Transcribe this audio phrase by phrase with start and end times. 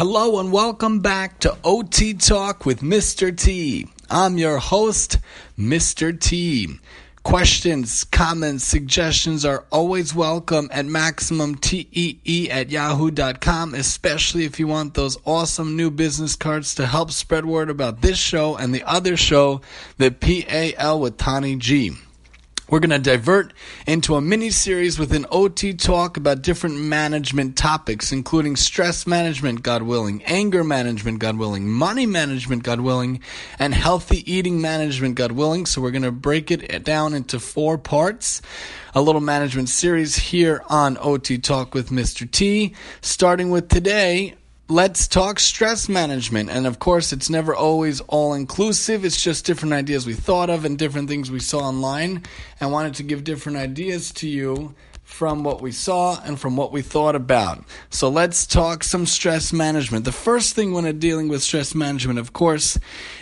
[0.00, 3.36] Hello and welcome back to OT Talk with Mr.
[3.36, 3.86] T.
[4.08, 5.18] I'm your host,
[5.58, 6.18] Mr.
[6.18, 6.78] T.
[7.22, 15.18] Questions, comments, suggestions are always welcome at MaximumTEE at yahoo.com, especially if you want those
[15.26, 19.60] awesome new business cards to help spread word about this show and the other show,
[19.98, 21.92] the PAL with Tani G.
[22.70, 23.52] We're going to divert
[23.84, 29.82] into a mini series within OT Talk about different management topics, including stress management, God
[29.82, 33.22] willing, anger management, God willing, money management, God willing,
[33.58, 35.66] and healthy eating management, God willing.
[35.66, 38.40] So we're going to break it down into four parts.
[38.94, 42.30] A little management series here on OT Talk with Mr.
[42.30, 44.36] T, starting with today,
[44.70, 46.48] let's talk stress management.
[46.48, 49.04] And of course, it's never always all inclusive.
[49.04, 52.22] It's just different ideas we thought of and different things we saw online.
[52.60, 54.74] I wanted to give different ideas to you
[55.10, 57.62] from what we saw and from what we thought about.
[57.90, 60.04] So let's talk some stress management.
[60.04, 62.78] The first thing when dealing with stress management, of course,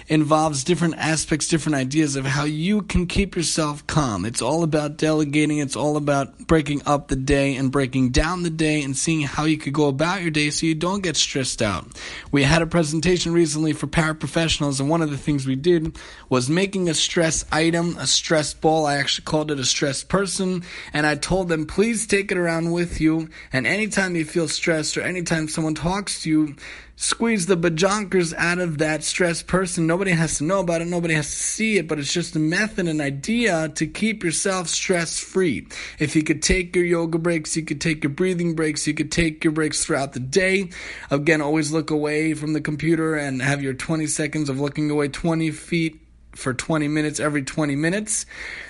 [0.07, 4.25] involves different aspects, different ideas of how you can keep yourself calm.
[4.25, 8.51] It's all about delegating, it's all about breaking up the day and breaking down the
[8.51, 11.63] day and seeing how you could go about your day so you don't get stressed
[11.63, 11.87] out.
[12.31, 15.97] We had a presentation recently for paraprofessionals, and one of the things we did
[16.29, 18.87] was making a stress item, a stress ball.
[18.87, 22.73] I actually called it a stress person, and I told them, please take it around
[22.73, 26.57] with you, and anytime you feel stressed or anytime someone talks to you,
[26.97, 29.87] squeeze the bajonkers out of that stressed person.
[29.87, 32.41] Nobody has to know about it, nobody has to see it, but it's just a
[32.41, 35.69] method, an idea to keep yourself stress free.
[36.01, 39.13] If you could take your yoga breaks, you could take your breathing breaks, you could
[39.13, 40.71] take your breaks throughout the day.
[41.13, 45.07] Again, always look away from the computer and have your 20 seconds of looking away
[45.07, 46.08] 20 feet
[46.39, 48.25] for 20 minutes every 20 minutes.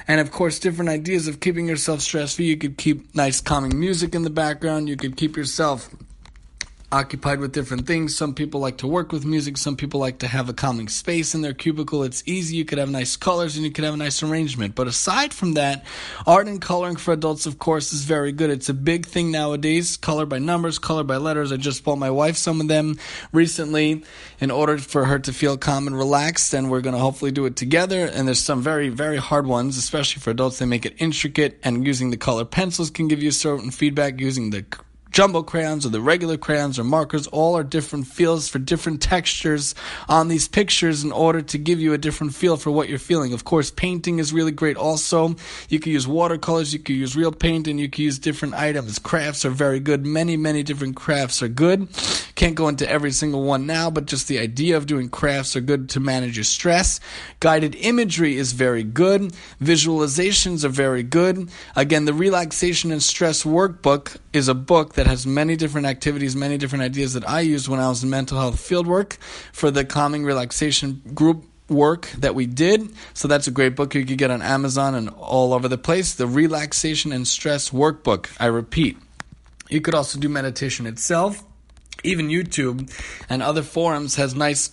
[0.09, 2.47] And of course, different ideas of keeping yourself stress free.
[2.47, 4.89] You could keep nice calming music in the background.
[4.89, 5.91] You could keep yourself
[6.91, 8.17] occupied with different things.
[8.17, 9.57] Some people like to work with music.
[9.57, 12.03] Some people like to have a calming space in their cubicle.
[12.03, 12.57] It's easy.
[12.57, 14.75] You could have nice colors and you could have a nice arrangement.
[14.75, 15.85] But aside from that,
[16.27, 18.51] art and coloring for adults, of course, is very good.
[18.51, 19.97] It's a big thing nowadays.
[19.97, 21.53] Color by numbers, color by letters.
[21.53, 22.99] I just bought my wife some of them
[23.33, 24.05] recently
[24.41, 26.55] in order for her to feel calm and relaxed.
[26.55, 28.07] And we're going to hopefully do it together.
[28.07, 30.59] And there's some very, very hard ones, especially for adults.
[30.59, 34.51] They make it intricate and using the color pencils can give you certain feedback using
[34.51, 34.65] the
[35.19, 39.75] jumbo crayons or the regular crayons or markers all are different feels for different textures
[40.09, 43.33] on these pictures in order to give you a different feel for what you're feeling.
[43.33, 45.35] Of course, painting is really great also.
[45.69, 49.01] You can use watercolors, you can use real paint, and you can use different items.
[49.01, 50.07] Crafts are very good.
[50.07, 51.89] Many, many different crafts are good.
[52.39, 55.61] Can't go into every single one now, but just the idea of doing crafts are
[55.61, 57.01] good to manage your stress.
[57.41, 59.35] Guided imagery is very good.
[59.61, 61.51] Visualizations are very good.
[61.75, 66.59] Again, the relaxation and stress workbook is a book that has many different activities, many
[66.59, 69.15] different ideas that I used when I was in mental health fieldwork
[69.53, 72.89] for the calming relaxation group work that we did.
[73.15, 76.15] So that's a great book you could get on Amazon and all over the place.
[76.15, 78.29] The Relaxation and Stress Workbook.
[78.39, 78.97] I repeat.
[79.69, 81.43] You could also do meditation itself.
[82.05, 82.91] Even YouTube
[83.29, 84.71] and other forums has nice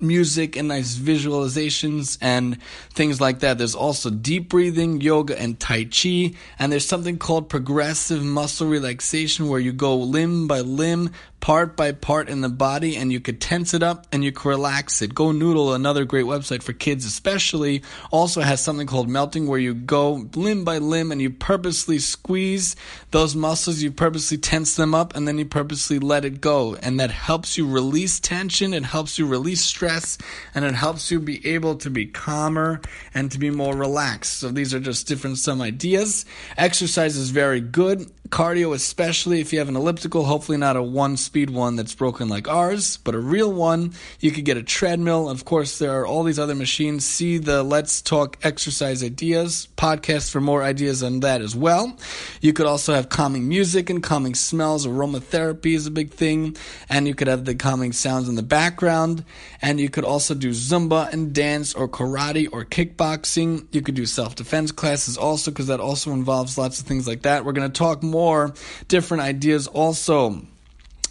[0.00, 2.60] music and nice visualizations and
[2.90, 3.58] things like that.
[3.58, 6.32] There's also deep breathing, yoga, and Tai Chi.
[6.58, 11.10] And there's something called progressive muscle relaxation where you go limb by limb,
[11.40, 14.48] part by part in the body and you could tense it up and you could
[14.48, 15.14] relax it.
[15.14, 19.72] Go Noodle, another great website for kids especially, also has something called melting where you
[19.72, 22.74] go limb by limb and you purposely squeeze
[23.12, 26.74] those muscles, you purposely tense them up and then you purposely let it go.
[26.82, 30.18] And that helps you release tension, it helps you release stress,
[30.54, 32.80] and it helps you be able to be calmer
[33.14, 34.38] and to be more relaxed.
[34.38, 36.24] So these are just different some ideas.
[36.56, 38.10] Exercise is very good.
[38.28, 42.28] Cardio, especially if you have an elliptical, hopefully not a one speed one that's broken
[42.28, 43.92] like ours, but a real one.
[44.20, 45.28] You could get a treadmill.
[45.28, 47.06] Of course, there are all these other machines.
[47.06, 51.96] See the Let's Talk Exercise Ideas podcast for more ideas on that as well.
[52.40, 54.86] You could also have calming music and calming smells.
[54.86, 56.56] Aromatherapy is a big thing.
[56.88, 59.24] And you could have the calming sounds in the background.
[59.62, 63.66] And you could also do Zumba and dance or karate or kickboxing.
[63.72, 67.22] You could do self defense classes also because that also involves lots of things like
[67.22, 67.44] that.
[67.44, 68.54] We're going to talk more more
[68.88, 70.40] different ideas also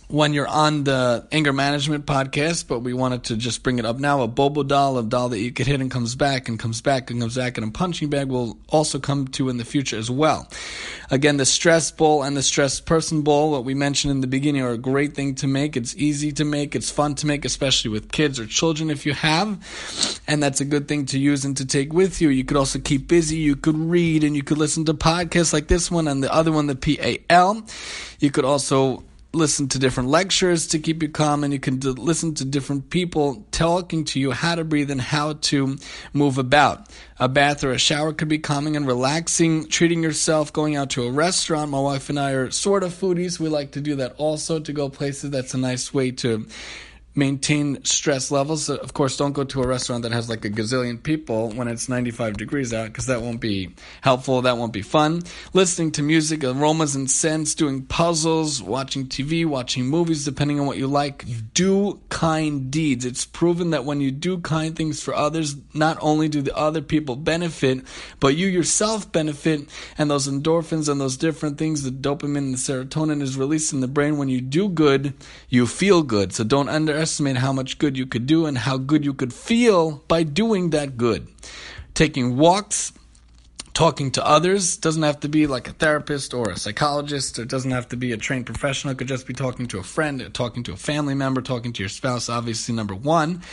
[0.07, 3.98] when you're on the anger management podcast, but we wanted to just bring it up
[3.98, 4.22] now.
[4.22, 7.10] A Bobo doll, a doll that you could hit and comes back and comes back
[7.10, 10.12] and comes back, and a punching bag will also come to in the future as
[10.12, 10.48] well.
[11.10, 14.62] Again, the stress ball and the stress person ball, what we mentioned in the beginning,
[14.62, 15.75] are a great thing to make.
[15.75, 19.13] It's easy to make, it's fun to make, especially with kids or children if you
[19.13, 22.30] have, and that's a good thing to use and to take with you.
[22.30, 25.68] You could also keep busy, you could read, and you could listen to podcasts like
[25.68, 27.63] this one and the other one, the PAL.
[28.19, 29.04] You could also
[29.36, 32.90] listen to different lectures to keep you calm, and you can d- listen to different
[32.90, 35.78] people talking to you how to breathe and how to
[36.14, 36.90] move about.
[37.20, 39.68] A bath or a shower could be calming and relaxing.
[39.68, 41.72] Treating yourself, going out to a restaurant.
[41.72, 43.40] My wife and I are sort of foodies.
[43.40, 45.32] We like to do that also to go places.
[45.32, 46.48] That's a nice way to
[47.15, 48.69] maintain stress levels.
[48.69, 51.88] Of course, don't go to a restaurant that has like a gazillion people when it's
[51.88, 54.41] 95 degrees out because that won't be helpful.
[54.41, 55.23] That won't be fun.
[55.53, 60.77] Listening to music, aromas and scents, doing puzzles, watching TV, watching movies, depending on what
[60.77, 61.25] you like.
[61.53, 63.06] Do kind deeds.
[63.06, 66.81] It's proven that when you do kind things for others, not only do the other
[66.81, 67.83] people benefit,
[68.19, 69.69] but you yourself benefit.
[69.97, 73.79] And those endorphins and those different things, the dopamine and the serotonin is released in
[73.79, 74.17] the brain.
[74.17, 75.13] When you do good,
[75.47, 76.33] you feel good.
[76.33, 79.31] So don't underestimate underestimate how much good you could do and how good you could
[79.31, 81.28] feel by doing that good.
[81.94, 82.94] Taking walks,
[83.75, 87.38] talking to others doesn't have to be like a therapist or a psychologist.
[87.38, 88.94] It doesn't have to be a trained professional.
[88.94, 91.84] It could just be talking to a friend talking to a family member talking to
[91.84, 93.44] your spouse obviously number one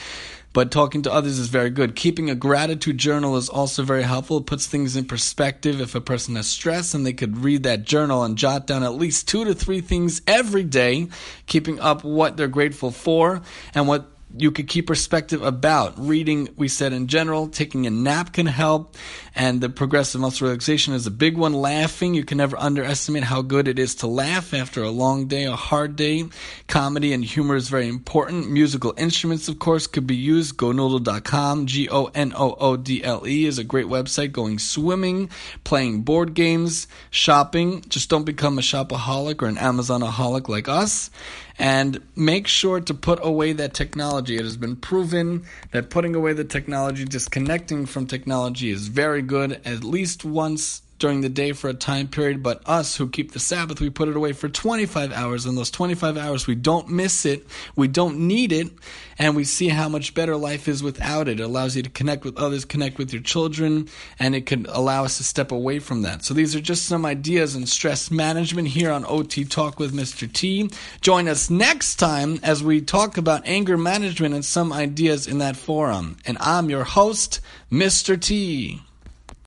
[0.52, 1.96] but talking to others is very good.
[1.96, 4.38] Keeping a gratitude journal is also very helpful.
[4.38, 5.81] It puts things in perspective.
[5.81, 8.94] If a person has stress and they could read that journal and jot down at
[8.94, 11.08] least two to three things every day,
[11.46, 13.43] keeping up what they're grateful for
[13.75, 15.99] and what you could keep perspective about.
[15.99, 18.96] Reading, we said in general, taking a nap can help,
[19.34, 21.52] and the progressive muscle relaxation is a big one.
[21.52, 25.44] Laughing, you can never underestimate how good it is to laugh after a long day,
[25.44, 26.25] a hard day.
[26.67, 28.50] Comedy and humor is very important.
[28.50, 30.56] Musical instruments, of course, could be used.
[30.56, 34.32] GoNoodle.com, G O N O O D L E, is a great website.
[34.32, 35.31] Going swimming,
[35.64, 37.82] playing board games, shopping.
[37.88, 41.11] Just don't become a shopaholic or an Amazonaholic like us
[41.62, 44.34] and make sure to put away that technology.
[44.34, 49.60] It has been proven that putting away the technology, disconnecting from technology is very good
[49.64, 53.40] at least once during the day for a time period, but us who keep the
[53.40, 55.44] Sabbath, we put it away for 25 hours.
[55.44, 57.44] And those 25 hours, we don't miss it,
[57.75, 58.69] we don't need it,
[59.19, 61.40] and we see how much better life is without it.
[61.40, 63.88] It allows you to connect with others, connect with your children,
[64.20, 66.25] and it can allow us to step away from that.
[66.25, 70.32] So these are just some ideas in stress management here on OT Talk with Mr.
[70.32, 70.70] T.
[71.00, 75.56] Join us next time as we talk about anger management and some ideas in that
[75.56, 76.19] forum.
[76.25, 77.40] And I'm your host,
[77.72, 78.20] Mr.
[78.20, 78.82] T.